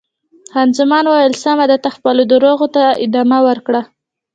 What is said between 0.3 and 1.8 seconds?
خان زمان وویل: سمه ده،